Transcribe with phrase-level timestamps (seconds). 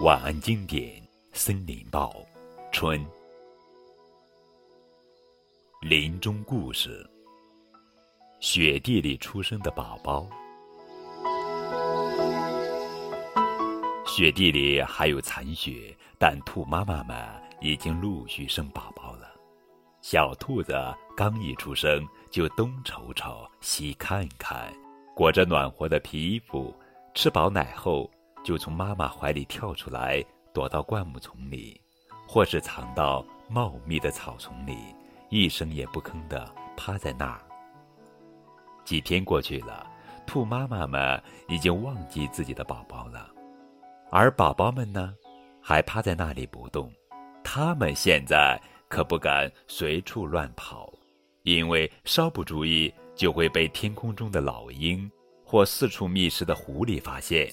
[0.00, 1.00] 晚安经典
[1.32, 2.10] 《森林报》
[2.72, 3.04] 春
[5.80, 7.08] 林中故事。
[8.40, 10.26] 雪地里出生的宝宝，
[14.04, 17.16] 雪地里还有残雪，但兔妈妈们
[17.60, 19.32] 已经陆续生宝宝了。
[20.00, 20.74] 小兔子
[21.16, 24.72] 刚一出生，就东瞅瞅，西看看，
[25.14, 26.74] 裹着暖和的皮衣服，
[27.14, 28.10] 吃饱奶后。
[28.42, 30.20] 就从妈妈怀里跳出来，
[30.52, 31.80] 躲到灌木丛里，
[32.26, 34.76] 或是藏到茂密的草丛里，
[35.28, 37.40] 一声也不吭地趴在那儿。
[38.84, 39.86] 几天过去了，
[40.26, 43.30] 兔妈妈们已经忘记自己的宝宝了，
[44.10, 45.14] 而宝宝们呢，
[45.60, 46.92] 还趴在那里不动。
[47.44, 50.91] 他们现在可不敢随处乱跑，
[51.42, 55.10] 因为稍不注意就会被天空中的老鹰
[55.44, 57.52] 或四处觅食的狐狸发现。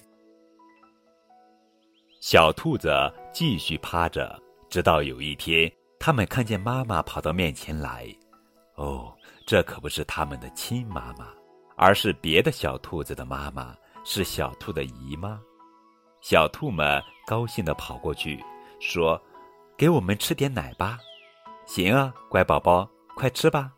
[2.21, 2.89] 小兔子
[3.33, 4.37] 继续趴着，
[4.69, 8.05] 直到有一天，他们看见妈妈跑到面前来。
[8.75, 11.29] 哦，这可不是他们的亲妈妈，
[11.75, 15.39] 而是别的小兔子的妈妈，是小兔的姨妈。
[16.21, 18.37] 小兔们高兴地跑过去，
[18.81, 19.21] 说
[19.77, 20.99] ：“给我们吃点奶吧。
[21.65, 23.71] ”“行啊，乖宝宝，快吃吧。”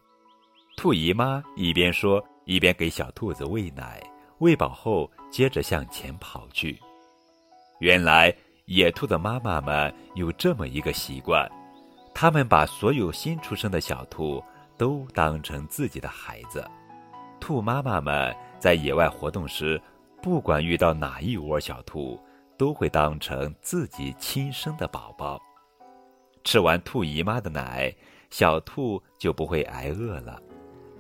[0.82, 4.02] 兔姨妈一边说，一边给小兔子喂奶。
[4.40, 6.76] 喂饱后，接着向前跑去。
[7.82, 11.48] 原来野兔的妈妈们有这么一个习惯，
[12.16, 14.44] 他们把所有新出生的小兔
[14.76, 16.68] 都当成自己的孩子。
[17.40, 19.80] 兔妈妈们在野外活动时，
[20.20, 22.20] 不管遇到哪一窝小兔，
[22.58, 25.40] 都会当成自己亲生的宝宝。
[26.44, 27.96] 吃完兔姨妈的奶，
[28.32, 30.42] 小兔就不会挨饿了。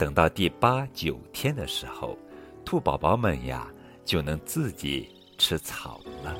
[0.02, 2.18] 等到第八九天的时候，
[2.66, 3.68] 兔宝宝们呀，
[4.04, 5.08] 就能自己
[5.38, 6.36] 吃草了。